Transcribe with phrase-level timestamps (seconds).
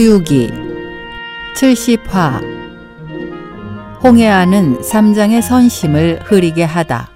[0.00, 0.50] 서유기
[1.56, 2.42] 70화
[4.02, 7.10] 홍해아는 삼장의 선심을 흐리게 하다.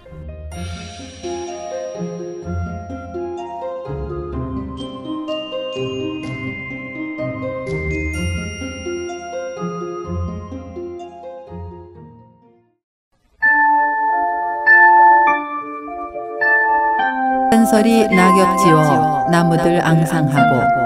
[17.51, 20.84] 한설이 낙엽 지어 나무들 앙상하고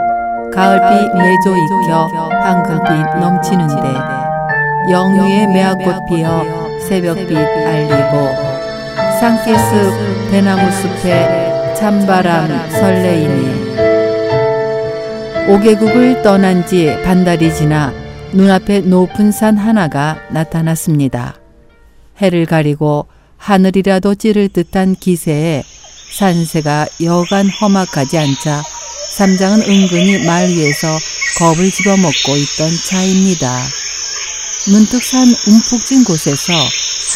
[0.59, 2.09] 가을비 내조 익혀
[2.43, 3.95] 황금빛 넘치는데
[4.91, 6.45] 영유의 매화꽃 피어
[6.81, 8.35] 새벽빛 알리고
[9.21, 13.69] 산기숲 대나무 숲에 찬바람 설레이니
[15.49, 17.93] 오개국을 떠난 지 반달이 지나
[18.33, 21.37] 눈앞에 높은 산 하나가 나타났습니다.
[22.21, 23.07] 해를 가리고
[23.37, 25.63] 하늘이라도 찌를 듯한 기세에
[26.19, 28.78] 산세가 여간 험악하지 않자
[29.19, 30.97] 삼장은 은근히 말 위에서
[31.41, 33.67] 겁을 집어먹고 있던 차입니다.
[34.71, 36.53] 문득 산 움푹진 곳에서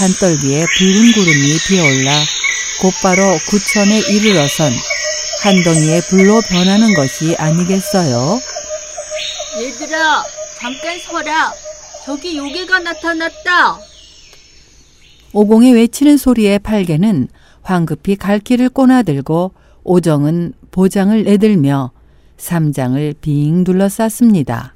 [0.00, 2.10] 한떨기에 붉은 구름이 피어올라
[2.80, 4.72] 곧바로 구천에 이르러선
[5.44, 8.40] 한 덩이의 불로 변하는 것이 아니겠어요?
[9.60, 10.24] 얘들아,
[10.58, 11.52] 잠깐 서라.
[12.04, 13.78] 저기 요괴가 나타났다.
[15.32, 17.28] 오공이 외치는 소리에 팔개는
[17.62, 19.52] 황급히 갈 길을 꼬나들고
[19.84, 21.90] 오정은 보장을 내들며
[22.36, 24.74] 삼장을 빙 둘러쌌습니다.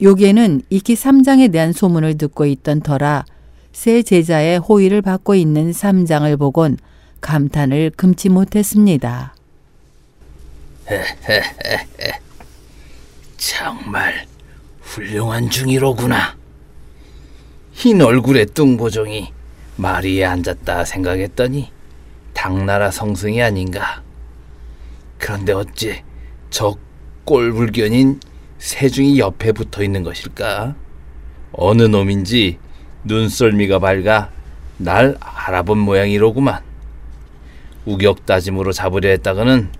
[0.00, 3.24] 요괴는 익히 삼장에 대한 소문을 듣고 있던 터라
[3.72, 6.78] 새 제자의 호의를 받고 있는 삼장을 보곤
[7.20, 9.34] 감탄을 금치 못했습니다.
[13.36, 14.26] 정말
[14.80, 16.36] 훌륭한 중이로구나.
[17.72, 19.32] 흰 얼굴의 뚱보종이
[19.76, 21.70] 마리에 앉았다 생각했더니
[22.48, 24.02] 당나라 성승이 아닌가.
[25.18, 26.02] 그런데 어찌
[26.48, 26.78] 저
[27.26, 28.20] 꼴불견인
[28.56, 30.74] 새중이 옆에 붙어 있는 것일까?
[31.52, 32.58] 어느 놈인지
[33.04, 34.30] 눈썰미가 밝아
[34.78, 36.62] 날 알아본 모양이로구만.
[37.84, 39.70] 우격 따짐으로 잡으려 했다가는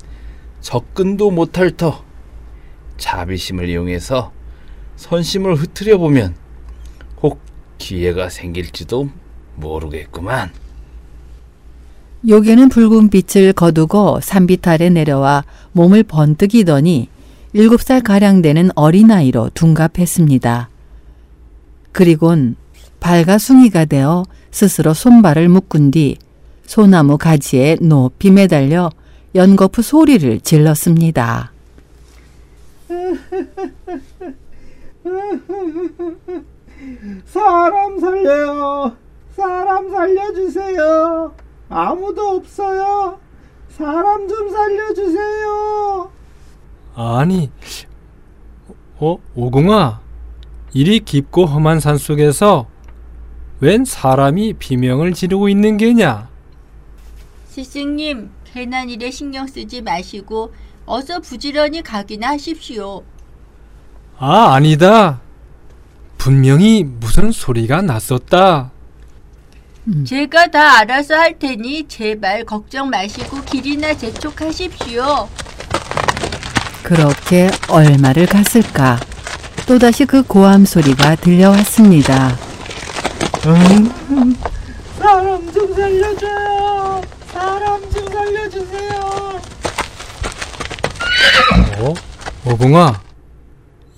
[0.60, 2.04] 접근도 못할 터
[2.98, 4.30] 자비심을 이용해서
[4.96, 6.36] 선심을 흐트려 보면
[7.22, 7.40] 혹
[7.78, 9.08] 기회가 생길지도
[9.54, 10.52] 모르겠구만.
[12.26, 14.18] 요괴는 붉은 빛을 거두고
[14.64, 17.08] 아래 내려와 몸을 번뜩이더니
[17.52, 20.68] 일곱 살 가량 되는 어린아이로 둔갑했습니다.
[21.92, 22.56] 그리곤
[23.00, 26.16] 발가숭이가 되어 스스로 손발을 묶은 뒤
[26.66, 28.90] 소나무 가지에 높이 매달려
[29.34, 31.52] 연거푸 소리를 질렀습니다.
[37.26, 38.96] 사람 살려요.
[39.36, 41.47] 사람 살려주세요.
[41.68, 43.18] 아무도 없어요.
[43.68, 46.10] 사람 좀 살려주세요.
[46.94, 47.50] 아니,
[48.98, 50.00] 어, 오공아,
[50.72, 52.66] 이리 깊고 험한 산 속에서
[53.60, 56.28] 웬 사람이 비명을 지르고 있는 게냐?
[57.48, 60.52] 스승님, 괜한 일에 신경 쓰지 마시고
[60.86, 63.04] 어서 부지런히 가기나 하십시오.
[64.18, 65.20] 아, 아니다.
[66.16, 68.72] 분명히 무슨 소리가 났었다.
[70.04, 75.28] 제가 다 알아서 할 테니 제발 걱정 마시고 길이나 재촉하십시오.
[76.82, 79.00] 그렇게 얼마를 갔을까?
[79.66, 82.36] 또다시 그 고함 소리가 들려왔습니다.
[84.98, 87.00] 사람 좀 살려줘요.
[87.32, 89.40] 사람 좀 살려주세요.
[91.78, 91.94] 어?
[92.44, 93.00] 오공아,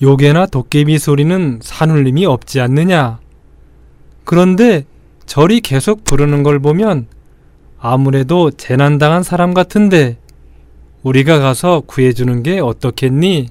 [0.02, 3.18] 요괴나 도깨비 소리는 산울림이 없지 않느냐?
[4.24, 4.84] 그런데
[5.30, 7.06] 절이 계속 부르는 걸 보면
[7.78, 10.18] 아무래도 재난당한 사람 같은데
[11.04, 13.48] 우리가 가서 구해주는 게 어떻겠니?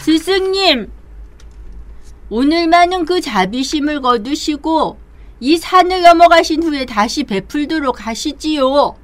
[0.00, 0.90] 스승님,
[2.28, 4.98] 오늘만은 그 자비심을 거두시고
[5.38, 8.96] 이 산을 넘어가신 후에 다시 베풀도록 하시지요.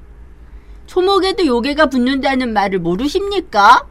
[0.88, 3.86] 초목에도 요괴가 붙는다는 말을 모르십니까?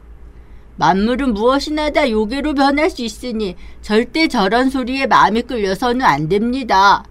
[0.76, 7.04] 만물은 무엇이나 다 요괴로 변할 수 있으니 절대 저런 소리에 마음이 끌려서는 안 됩니다.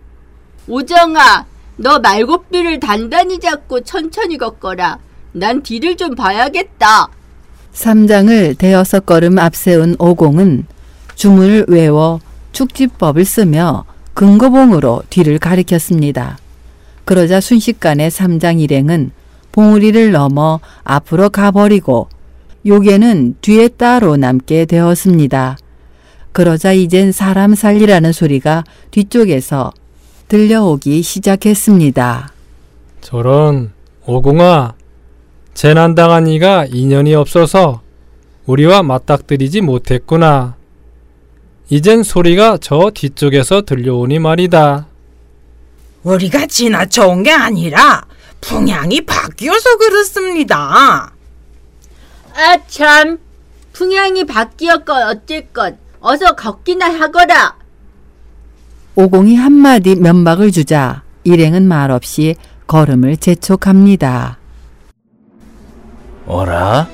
[0.69, 1.45] 오정아,
[1.77, 4.99] 너 말고삐를 단단히 잡고 천천히 걷거라.
[5.31, 7.07] 난 뒤를 좀 봐야겠다.
[7.73, 10.67] 삼장을 대여섯 걸음 앞세운 오공은
[11.15, 12.19] 주문을 외워
[12.51, 16.37] 축지법을 쓰며 근거봉으로 뒤를 가리켰습니다.
[17.03, 19.11] 그러자 순식간에 삼장 일행은
[19.51, 22.09] 봉우리를 넘어 앞으로 가버리고
[22.65, 25.57] 요괴는 뒤에 따로 남게 되었습니다.
[26.31, 29.71] 그러자 이젠 사람 살리라는 소리가 뒤쪽에서
[30.29, 32.31] 들려오기 시작했습니다.
[33.01, 33.73] 저런
[34.05, 34.75] 오공아
[35.55, 37.81] 재난당한 이가 인연이 없어서
[38.45, 40.55] 우리와 맞닥뜨리지 못했구나.
[41.69, 44.87] 이젠 소리가 저 뒤쪽에서 들려오니 말이다.
[46.03, 48.05] 우리가 지나쳐온 게 아니라
[48.39, 51.11] 풍향이 바뀌어서 그렇습니다.
[52.35, 53.19] 아, 참.
[53.73, 57.58] 풍향이 바뀌었건 어쨌건 어서 걷기나 하거라.
[58.95, 62.35] 오공이 한마디 면박을 주자 일행은 말없이
[62.67, 64.37] 걸음을 재촉합니다.
[66.27, 66.87] 어라?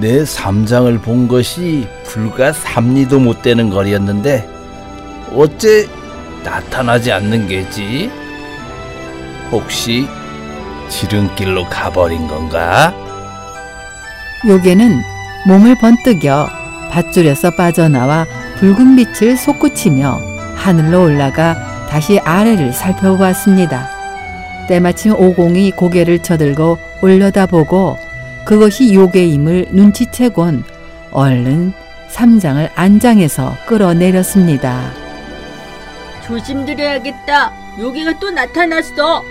[0.00, 4.48] 내 삼장을 본 것이 불과 삼리도 못 되는 거리였는데
[5.34, 5.86] 어째
[6.44, 8.10] 나타나지 않는 게지?
[9.50, 10.06] 혹시
[10.88, 12.94] 지름길로 가버린 건가?
[14.46, 15.00] 요괴는
[15.46, 16.48] 몸을 번뜩여
[16.90, 18.26] 밧줄에서 빠져나와
[18.58, 23.90] 붉은 빛을 솟구치며 하늘로 올라가 다시 아래를 살펴보았습니다.
[24.68, 27.98] 때마침 오공이 고개를 쳐들고 올려다보고
[28.44, 30.64] 그것이 요괴임을 눈치채곤
[31.10, 31.72] 얼른
[32.08, 34.90] 삼장을 안장에서 끌어내렸습니다.
[36.26, 37.52] 조심드려야겠다.
[37.80, 39.24] 여기가 또 나타났어.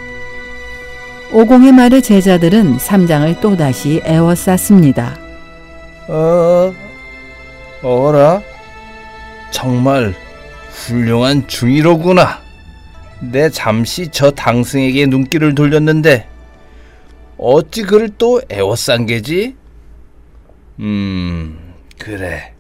[1.32, 5.16] 오공의 말을 제자들은 삼장을 또다시 애워쌌습니다.
[6.08, 6.74] 어,
[7.82, 8.42] 어라?
[9.50, 10.14] 정말
[10.88, 12.40] 훌륭한 중이로구나.
[13.22, 16.28] 내 잠시 저 당승에게 눈길을 돌렸는데
[17.38, 19.56] 어찌 그를 또 애워싼 게지?
[20.80, 21.58] 음,
[21.98, 22.54] 그래.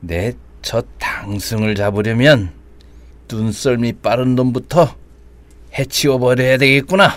[0.00, 2.50] 내 저 당승을 잡으려면
[3.30, 4.96] 눈썰미 빠른 놈부터
[5.78, 7.12] 해치워 버려야 되겠구나.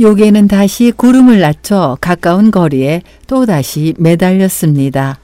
[0.00, 5.18] 요괴는 다시 구름을 낮춰 가까운 거리에 또다시 매달렸습니다.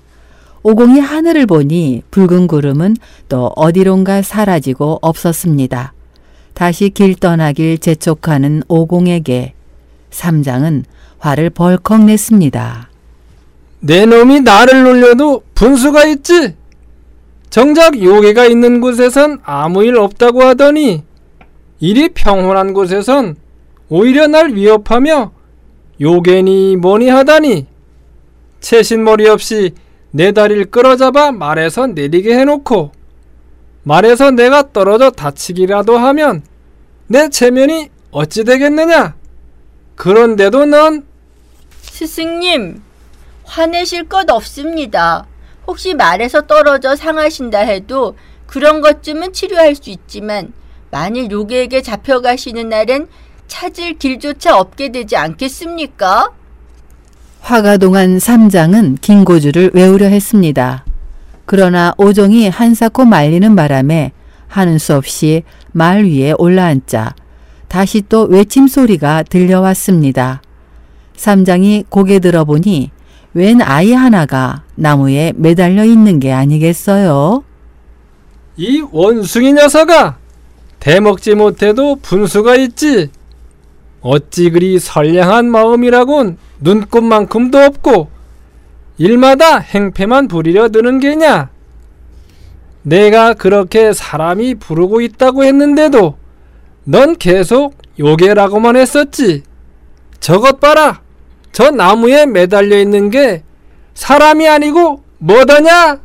[0.62, 2.97] 오공이 하늘을 보니 붉은 구름은
[3.29, 5.95] 또 어디론가 사라지고 없었습니다.
[6.53, 9.55] 다시 길 떠나길 재촉하는 오공에게
[10.11, 10.85] 삼장은
[11.19, 12.91] 화를 벌컥 냈습니다.
[13.81, 16.55] 내 놈이 나를 놀려도 분수가 있지.
[17.49, 21.03] 정작 요괴가 있는 곳에선 아무 일 없다고 하더니
[21.81, 23.37] 이리 평온한 곳에선
[23.89, 25.33] 오히려 날 위협하며
[26.01, 27.67] 요괴니 뭐니 하다니
[28.61, 29.73] 채신머리 없이
[30.12, 32.93] 내 다리를 끌어잡아 말에서 내리게 해놓고
[33.83, 36.43] 말에서 내가 떨어져 다치기라도 하면
[37.07, 39.15] 내 체면이 어찌 되겠느냐?
[39.95, 41.07] 그런데도 넌
[41.83, 42.83] 스승님,
[43.45, 45.27] 화내실 것 없습니다.
[45.67, 48.17] 혹시 말에서 떨어져 상하신다 해도
[48.47, 50.53] 그런 것쯤은 치료할 수 있지만
[50.91, 53.09] 만일 요괴에게 잡혀가시는 날엔
[53.47, 56.31] 찾을 길조차 없게 되지 않겠습니까?
[57.41, 60.85] 화가 동한 삼장은 긴고주를 외우려 했습니다.
[61.47, 64.13] 그러나 오종이 한사코 말리는 바람에
[64.47, 65.43] 하는 수 없이
[65.73, 67.15] 말 위에 올라앉자
[67.69, 70.43] 다시 또 외침 소리가 들려왔습니다.
[71.17, 72.91] 삼장이 고개 들어보니
[73.35, 77.45] 웬 아이 하나가 나무에 매달려 있는 게 아니겠어요?
[78.57, 80.19] 이 원숭이 녀석아
[80.81, 83.11] 대먹지 못해도 분수가 있지
[84.02, 88.08] 어찌 그리 선량한 마음이라곤 눈꽃만큼도 없고
[88.99, 91.51] 일마다 행패만 부리려 드는 게냐?
[92.82, 96.17] 내가 그렇게 사람이 부르고 있다고 했는데도
[96.84, 99.43] 넌 계속 요괴라고만 했었지.
[100.19, 101.03] 저것 봐라.
[101.53, 103.43] 저 나무에 매달려 있는 게
[103.94, 106.01] 사람이 아니고 뭐더냐?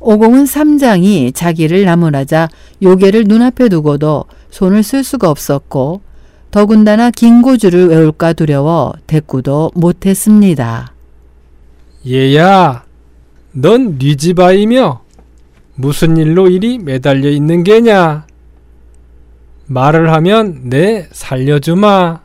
[0.00, 2.48] 오공은 삼장이 자기를 나무라자
[2.82, 6.02] 요괴를 눈앞에 두고도 손을 쓸 수가 없었고
[6.50, 10.92] 더군다나 긴고주를 외울까 두려워 대꾸도 못했습니다.
[12.08, 12.84] 얘야,
[13.52, 15.02] 넌 네 집 아이며
[15.74, 18.26] 무슨 일로 이리 매달려 있는 게냐?
[19.66, 22.20] 말을 하면 내 살려주마.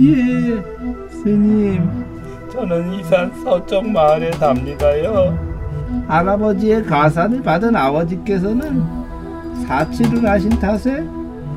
[0.00, 0.62] 예,
[1.10, 2.04] 스님.
[2.52, 5.54] 저는 이산 서쪽 마을에 삽니다요.
[6.08, 9.03] 할아버지의 가산을 받은 아버지께서는
[9.66, 11.06] 사치를 하신 탓에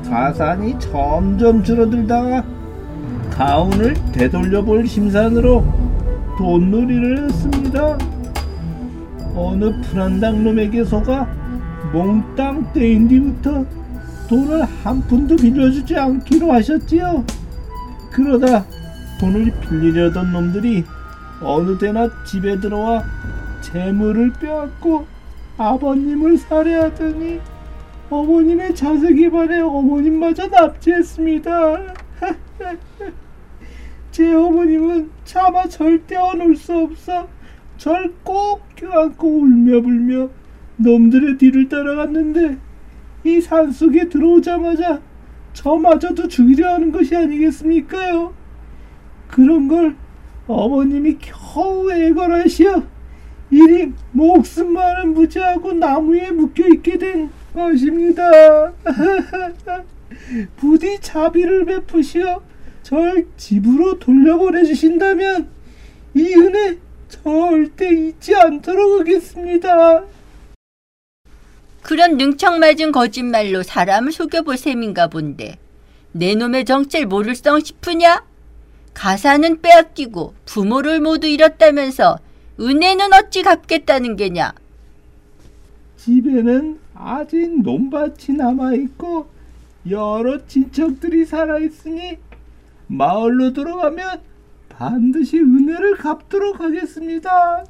[0.08, 2.44] 가산이 점점 줄어들다가
[3.30, 5.64] 가운을 되돌려볼 심산으로
[6.38, 7.98] 돈놀이를 했습니다.
[9.34, 11.26] 어느 불안당 놈에게 속아
[11.92, 13.64] 몽땅 떼인 뒤부터
[14.28, 17.24] 돈을 한 푼도 빌려주지 않기로 하셨지요.
[18.10, 18.64] 그러다
[19.20, 20.84] 돈을 빌리려던 놈들이
[21.42, 23.04] 어느 때나 집에 들어와
[23.60, 25.06] 재물을 빼앗고
[25.56, 27.40] 아버님을 살해하더니
[28.10, 31.94] 어머님의 자석이 반해 어머님마저 납치했습니다.
[34.10, 37.28] 제 어머님은 차마 절대 어놓을 수 없어
[37.76, 40.28] 절 꼭 껴안고 울며 불며
[40.76, 42.56] 놈들의 뒤를 따라갔는데
[43.24, 45.00] 이 산속에 들어오자마자
[45.52, 48.32] 저마저도 죽이려 하는 것이 아니겠습니까요?
[49.28, 49.96] 그런 걸
[50.46, 52.82] 어머님이 겨우 애걸하시어
[53.50, 58.72] 이리 목숨만은 무지하고 나무에 묶여 있게 된 것입니다.
[60.56, 62.42] 부디 자비를 베푸시어
[62.82, 65.48] 절 집으로 돌려보내주신다면
[66.14, 70.04] 이 은혜 절대 잊지 않도록 하겠습니다.
[71.82, 75.58] 그런 능청맞은 거짓말로 사람을 속여볼 셈인가 본데
[76.12, 78.24] 내 놈의 정체를 모를 성 싶으냐?
[78.94, 82.18] 가사는 빼앗기고 부모를 모두 잃었다면서
[82.60, 84.52] 은혜는 어찌 갚겠다는 게냐?
[85.96, 89.28] 집에는 아직 논밭이 남아있고
[89.88, 92.18] 여러 친척들이 살아있으니
[92.88, 94.20] 마을로 들어가면
[94.68, 97.64] 반드시 은혜를 갚도록 하겠습니다.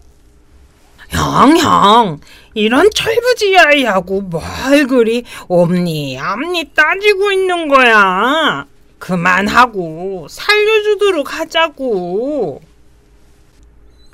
[1.10, 2.20] 형, 형,
[2.54, 4.42] 이런 철부지야이하고 뭘
[4.88, 8.66] 그리 옴니, 암니 따지고 있는 거야.
[8.98, 12.60] 그만하고 살려주도록 하자고.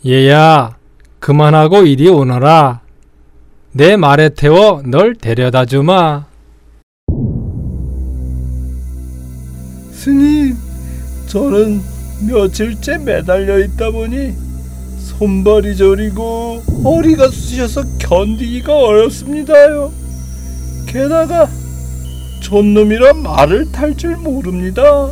[0.06, 0.76] 얘야,
[1.21, 2.84] 그만하고 이리 오너라.
[3.76, 6.26] 내 말에 태워 널 데려다 주마.
[9.90, 10.54] 스님,
[11.26, 11.81] 저는
[12.28, 14.33] 며칠째 매달려 있다 보니
[15.00, 19.90] 손발이 저리고 허리가 쑤셔서 견디기가 어렵습니다요.
[20.87, 21.49] 게다가
[22.43, 25.11] 촌놈이라 말을 탈 줄 모릅니다.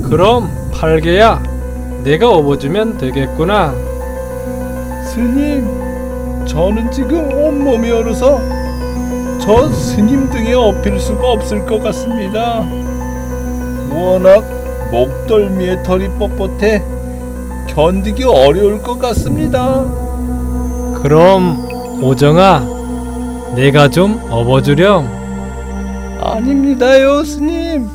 [0.00, 1.42] 그럼 팔개야,
[2.04, 3.74] 내가 업어주면 되겠구나.
[5.06, 5.91] 스님,
[6.46, 8.40] 저는 지금 온몸이 얼어서
[9.40, 12.66] 저 스님 등에 업힐 수가 없을 것 같습니다.
[13.90, 14.44] 워낙
[14.90, 16.82] 목덜미에 털이 뻣뻣해
[17.68, 19.84] 견디기 어려울 것 같습니다.
[21.02, 21.58] 그럼
[22.02, 25.08] 오정아, 내가 좀 업어주렴.
[26.20, 27.88] 아닙니다요, 스님.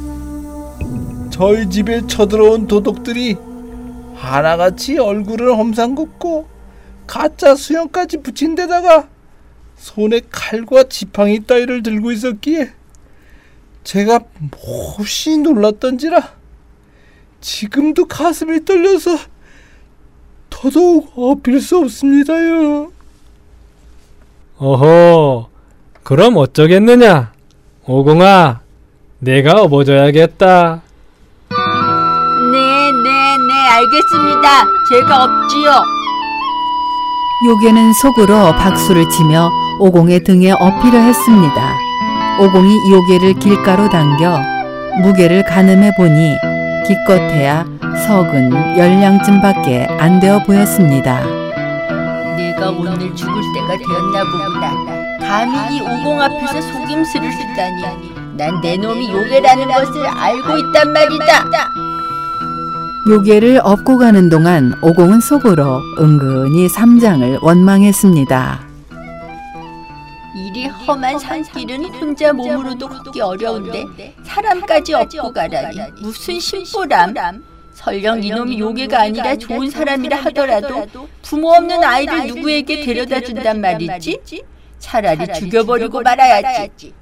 [1.29, 3.37] 저희 집에 쳐들어온 도둑들이
[4.15, 6.56] 하나같이 얼굴을 험상궂고
[7.07, 9.07] 가짜 수염까지 붙인 데다가
[9.77, 12.71] 손에 칼과 지팡이 따위를 들고 있었기에
[13.83, 14.19] 제가
[14.97, 16.35] 몹시 놀랐던지라
[17.39, 19.17] 지금도 가슴이 떨려서
[20.49, 22.91] 더더욱 어필 수 없습니다요.
[24.57, 25.49] 어허,
[26.03, 27.31] 그럼 어쩌겠느냐?
[27.85, 28.61] 오공아,
[29.19, 30.81] 내가 업어줘야겠다.
[32.51, 34.65] 네, 네, 네, 알겠습니다.
[34.89, 35.96] 제가 없지요.
[37.45, 41.75] 요괴는 속으로 박수를 치며 오공의 등에 어필을 했습니다.
[42.39, 44.41] 오공이 요괴를 길가로 당겨
[45.03, 46.35] 무게를 가늠해 보니
[46.87, 47.65] 기껏해야
[48.07, 51.23] 석은 열량쯤밖에 안 되어 보였습니다.
[52.37, 54.97] 내가 오늘 죽을 때가 되었나 보구나.
[55.19, 58.17] 감히 이 오공 앞에서 속임수를 쓰다니.
[58.37, 61.43] 난 내 놈이 요괴라는 것을 알고 있단 말이다.
[63.09, 68.67] 요괴를 업고 가는 동안 오공은 속으로 은근히 삼장을 원망했습니다.
[70.35, 73.85] 이리 험한 산길은 혼자 몸으로도 걷기 어려운데
[74.23, 77.13] 사람까지 업고 가라니 무슨 심보람.
[77.73, 80.85] 설령 이놈이 요괴가 아니라 좋은 사람이라 하더라도
[81.21, 84.19] 부모 없는 아이를 누구에게 데려다 준단 말이지?
[84.79, 86.93] 차라리 죽여버리고 말아야지.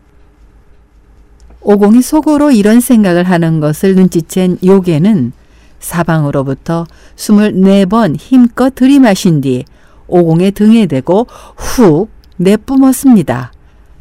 [1.62, 5.31] 오공이 속으로 이런 생각을 하는 것을 눈치챈 요괴는
[5.79, 9.65] 사방으로부터 숨을 네번 힘껏 들이마신 뒤
[10.08, 13.51] 오공의 등에 대고 훅 내뿜었습니다.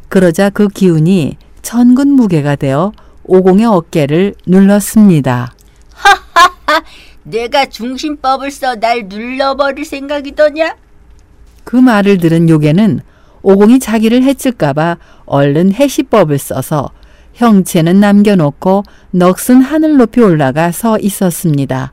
[0.09, 2.91] 그러자 그 기운이 천근 무게가 되어
[3.23, 5.53] 오공의 어깨를 눌렀습니다.
[7.23, 10.75] 내가 중심법을 써 날 눌러버릴 생각이더냐?
[11.63, 12.99] 그 말을 들은 요괴는
[13.41, 16.89] 오공이 자기를 해칠까봐 얼른 해시법을 써서
[17.35, 21.91] 형체는 남겨놓고 넋은 하늘 높이 올라가 서 있었습니다.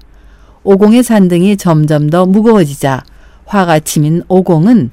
[0.64, 3.02] 오공의 잔등이 점점 더 무거워지자
[3.46, 4.90] 화가 치민 오공은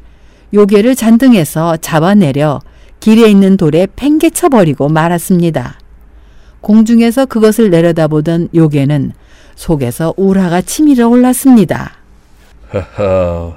[0.53, 2.59] 요괴를 잔등에서 잡아내려
[2.99, 5.79] 길에 있는 돌에 팽개쳐 버리고 말았습니다.
[6.61, 9.13] 공중에서 그것을 내려다보던 요괴는
[9.55, 11.93] 속에서 우라가 치밀어 올랐습니다.
[12.73, 13.55] 허허,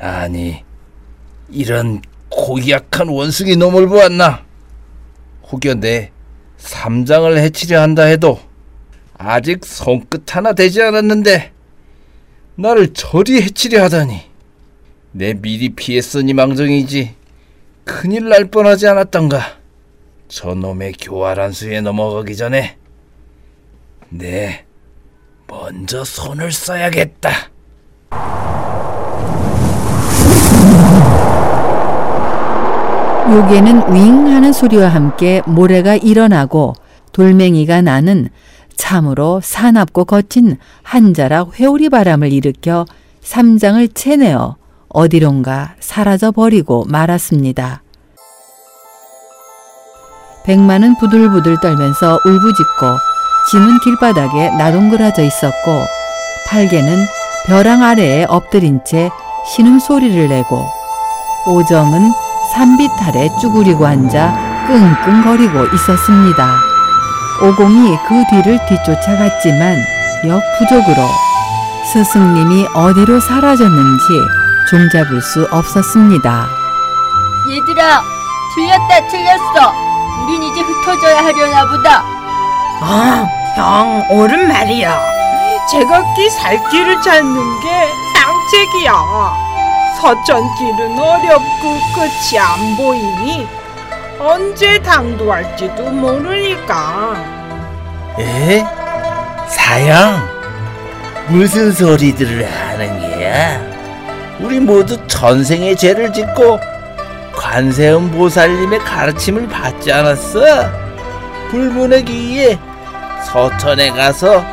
[0.00, 0.64] 아니
[1.50, 2.00] 이런
[2.30, 4.47] 고약한 원숭이 놈을 보았나?
[5.50, 6.10] 혹여 내
[6.56, 8.40] 삼장을 해치려 한다 해도
[9.16, 11.52] 아직 손끝 하나 되지 않았는데
[12.56, 14.20] 나를 저리 해치려 하다니
[15.12, 17.14] 내 미리 피했으니 망정이지
[17.84, 19.58] 큰일 날 뻔하지 않았던가
[20.28, 22.76] 저놈의 교활한 수에 넘어가기 전에
[24.10, 24.64] 내
[25.46, 27.47] 먼저 손을 써야겠다.
[33.38, 36.74] 요괴는 윙 하는 소리와 함께 모래가 일어나고
[37.12, 38.30] 돌멩이가 나는
[38.74, 42.84] 참으로 사납고 거친 한 자락 회오리 바람을 일으켜
[43.20, 44.56] 삼장을 채내어
[44.88, 47.84] 어디론가 사라져 버리고 말았습니다.
[50.44, 52.86] 백마는 부들부들 떨면서 울부짖고
[53.52, 55.84] 짐은 길바닥에 나동그라져 있었고
[56.48, 57.04] 팔개는
[57.46, 59.10] 벼랑 아래에 엎드린 채
[59.46, 60.64] 신음 소리를 내고
[61.46, 62.10] 오정은
[62.54, 66.56] 산비탈에 쭈그리고 앉아 끙끙거리고 있었습니다.
[67.42, 69.76] 오공이 그 뒤를 뒤쫓아갔지만
[70.26, 71.08] 역부족으로
[71.92, 74.04] 스승님이 어디로 사라졌는지
[74.70, 76.48] 종잡을 수 없었습니다.
[77.48, 78.02] 얘들아,
[78.54, 79.72] 틀렸다, 틀렸어.
[80.24, 82.02] 우린 이제 흩어져야 하려나 보다.
[82.80, 83.26] 아,
[83.56, 84.98] 형, 옳은 말이야.
[85.70, 89.47] 제각기 살 길을 찾는 게 상책이야.
[90.00, 93.48] 서천길은 어렵고 끝이 안 보이니
[94.20, 97.16] 언제 당도할지도 모르니까.
[98.20, 98.64] 에?
[99.48, 100.22] 사양?
[101.26, 103.60] 무슨 소리들을 하는 게야?
[104.38, 106.60] 우리 모두 전생에 죄를 짓고
[107.34, 110.40] 관세음 보살님의 가르침을 받지 않았어?
[111.50, 112.58] 불문의 기기에
[113.24, 114.44] 서천에 가서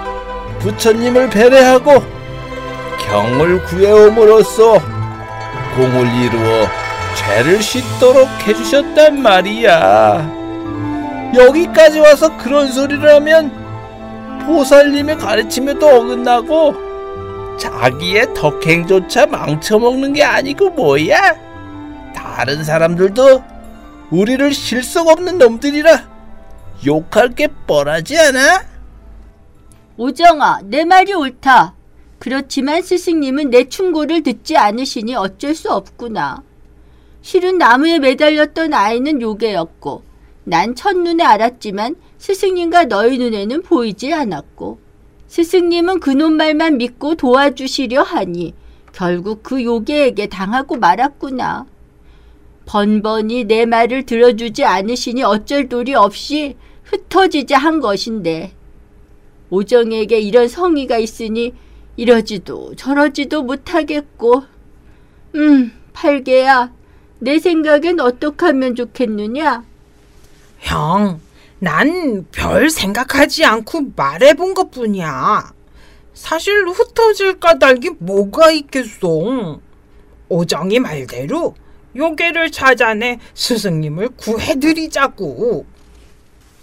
[0.59, 2.03] 부처님을 배례하고
[3.07, 4.94] 경을 구해옴으로써
[5.75, 6.67] 공을 이루어
[7.15, 10.31] 죄를 씻도록 해주셨단 말이야.
[11.35, 13.51] 여기까지 와서 그런 소리를 하면
[14.45, 21.35] 보살님의 가르침에도 어긋나고 자기의 덕행조차 망쳐먹는 게 아니고 뭐야?
[22.15, 23.43] 다른 사람들도
[24.11, 26.03] 우리를 실속 없는 놈들이라
[26.85, 28.63] 욕할 게 뻔하지 않아?
[29.97, 31.74] 오정아, 내 말이 옳다.
[32.19, 36.43] 그렇지만 스승님은 내 충고를 듣지 않으시니 어쩔 수 없구나.
[37.21, 40.03] 실은 나무에 매달렸던 아이는 요괴였고,
[40.43, 44.79] 난 첫눈에 알았지만 스승님과 너희 눈에는 보이지 않았고,
[45.27, 48.53] 스승님은 그놈 말만 믿고 도와주시려 하니
[48.93, 51.65] 결국 그 요괴에게 당하고 말았구나.
[52.65, 58.53] 번번이 내 말을 들어주지 않으시니 어쩔 도리 없이 흩어지자 한 것인데,
[59.49, 61.53] 오정에게 이런 성의가 있으니
[61.97, 64.43] 이러지도 저러지도 못하겠고.
[65.35, 66.71] 음, 팔개야.
[67.19, 69.63] 내 생각엔 어떻게 하면 좋겠느냐?
[70.59, 71.19] 형,
[71.59, 75.53] 난 별 생각하지 않고 말해본 것 뿐이야.
[76.13, 79.59] 사실 흩어질 까닭이 뭐가 있겠어.
[80.29, 81.55] 오정이 말대로
[81.95, 85.65] 요괴를 찾아내 스승님을 구해드리자고.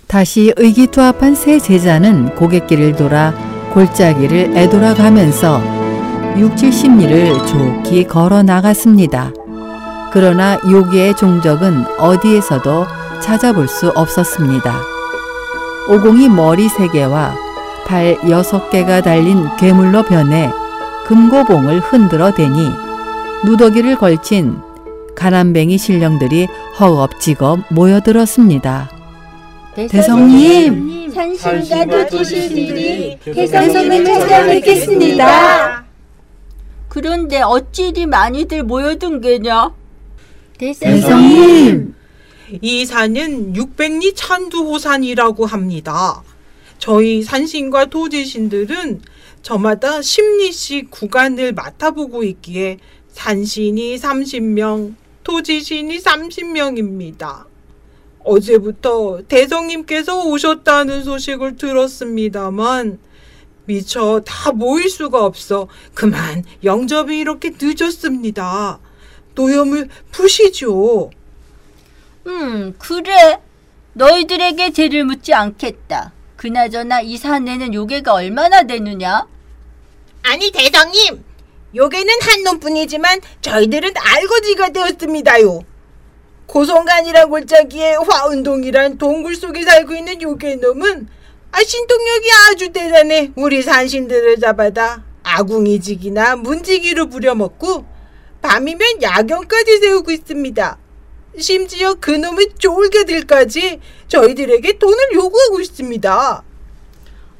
[0.06, 3.32] 다시 의기투합한 세 제자는 고갯길을 돌아
[3.72, 5.60] 골짜기를 애돌아가면서
[6.36, 9.32] 6, 70리를 좋게 걸어 나갔습니다.
[10.12, 12.86] 그러나 요괴의 종적은 어디에서도
[13.20, 14.74] 찾아볼 수 없었습니다.
[15.88, 17.34] 오공이 머리 세 개와
[17.86, 20.50] 발 여섯 개가 달린 괴물로 변해
[21.06, 22.70] 금고봉을 흔들어 대니
[23.44, 24.58] 누더기를 걸친
[25.14, 26.46] 가난뱅이 신령들이
[26.78, 28.88] 허겁지겁 모여들었습니다.
[29.74, 35.84] 대성님, 산신과 도지신들이 대성님을 찾아뵙겠습니다.
[36.88, 39.74] 그런데 어찌 이리 많이들 모여든 게냐?
[40.58, 41.94] 대성님,
[42.60, 46.22] 이 산은 600리 찬두호산이라고 합니다.
[46.78, 49.02] 저희 산신과 도지신들은
[49.42, 54.94] 저마다 10리씩 구간을 맡아보고 있기에 산신이 30명,
[55.24, 57.51] 도지신이 30명입니다.
[58.24, 62.98] 어제부터 대성님께서 오셨다는 소식을 들었습니다만
[63.64, 68.80] 미처 다 모일 수가 없어 그만 영접이 이렇게 늦었습니다.
[69.34, 71.10] 노염을 푸시죠.
[72.26, 73.40] 음, 그래.
[73.94, 76.12] 너희들에게 죄를 묻지 않겠다.
[76.36, 79.26] 그나저나 이 산에는 요괴가 얼마나 되느냐?
[80.22, 81.22] 아니 대성님,
[81.74, 85.60] 요괴는 한 놈뿐이지만 저희들은 알거지가 되었습니다요.
[86.52, 91.08] 고성간이란 골짜기에 화운동이란 동굴 속에 살고 있는 요괴놈은
[91.50, 97.86] 아 신통력이 아주 대단해 우리 산신들을 잡아다 아궁이지기나 문지기로 부려먹고
[98.42, 100.76] 밤이면 야경까지 세우고 있습니다.
[101.38, 106.42] 심지어 그놈의 쫄개들까지 저희들에게 돈을 요구하고 있습니다.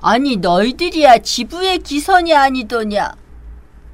[0.01, 3.15] 아니, 너희들이야 지부의 기선이 아니더냐?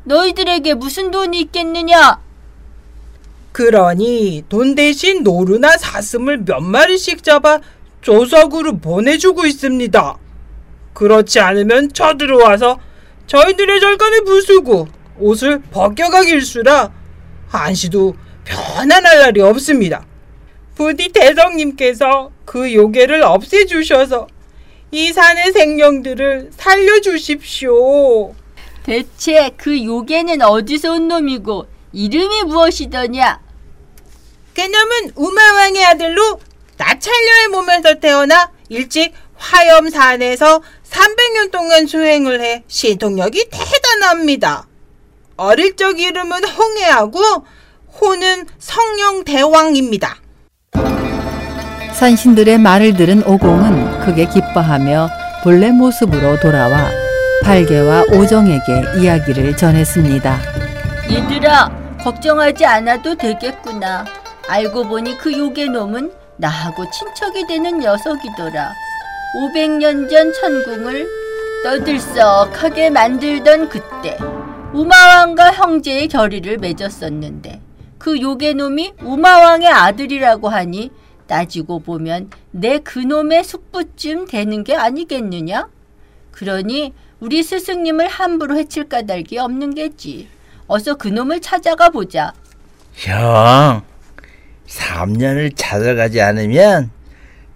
[0.05, 2.28] 너희들에게 무슨 돈이 있겠느냐?
[3.53, 7.61] 그러니 돈 대신 노루나 사슴을 몇 마리씩 잡아
[8.01, 10.19] 조석으로 보내주고 있습니다.
[10.93, 12.79] 그렇지 않으면 쳐들어와서
[13.27, 16.93] 저희들의 절간을 부수고 옷을 벗겨가기 일수라
[17.49, 20.05] 한시도 편안할 날이 없습니다.
[20.75, 24.29] 부디 대성님께서 그 요괴를 없애주셔서
[24.91, 28.35] 이 산의 생명들을 살려주십시오.
[28.85, 33.41] 대체 그 요괴는 어디서 온 놈이고 이름이 무엇이더냐?
[34.55, 36.41] 그놈은 우마왕의 아들로
[36.77, 44.67] 나찰녀의 몸에서 태어나 일찍 화염산에서 300년 동안 수행을 해 신통력이 대단합니다.
[45.37, 47.21] 어릴 적 이름은 홍해하고
[48.01, 50.17] 호는 성령 대왕입니다.
[51.95, 55.09] 산신들의 말을 들은 오공은 크게 기뻐하며
[55.43, 56.91] 본래 모습으로 돌아와
[57.43, 60.58] 팔개와 오정에게 이야기를 전했습니다.
[61.49, 64.05] 얘들아, 걱정하지 않아도 되겠구나.
[64.47, 68.75] 알고 보니 그 요괴놈은 나하고 친척이 되는 녀석이더라.
[69.35, 71.09] 500년 전 천궁을
[71.65, 74.19] 떠들썩하게 만들던 그때
[74.75, 77.63] 우마왕과 형제의 결의를 맺었었는데
[77.97, 80.91] 그 요괴놈이 우마왕의 아들이라고 하니
[81.27, 85.69] 따지고 보면 내 그놈의 숙부쯤 되는 게 아니겠느냐?
[86.31, 90.38] 그러니 우리 스승님을 함부로 해칠 까닭이 없는 게지.
[90.69, 92.33] 어서 그놈을 찾아가 보자.
[92.95, 93.83] 형,
[94.67, 96.91] 3년을 찾아가지 않으면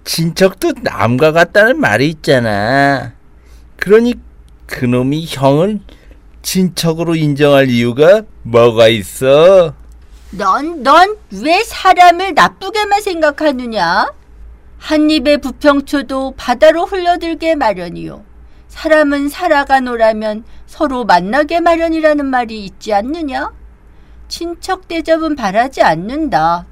[0.04, 3.12] 친척도 남과 같다는 말이 있잖아.
[3.76, 4.14] 그러니
[4.66, 5.80] 그놈이 형을
[6.40, 9.74] 친척으로 인정할 이유가 뭐가 있어?
[10.30, 14.10] 넌, 넌 왜 사람을 나쁘게만 생각하느냐?
[14.78, 18.24] 한 입의 부평초도 바다로 흘러들게 마련이요.
[18.72, 23.52] 사람은 살아가노라면 서로 만나게 마련이라는 말이 있지 않느냐?
[24.28, 26.64] 친척 대접은 바라지 않는다.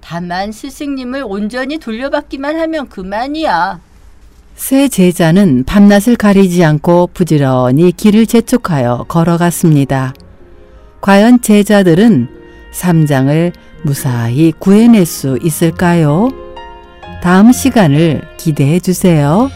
[0.00, 3.80] 다만 스승님을 온전히 돌려받기만 하면 그만이야.
[4.54, 10.14] 세 제자는 밤낮을 가리지 않고 부지런히 길을 재촉하여 걸어갔습니다.
[11.00, 12.28] 과연 제자들은
[12.70, 16.30] 삼장을 무사히 구해낼 수 있을까요?
[17.20, 19.50] 다음 시간을 기대해 주세요.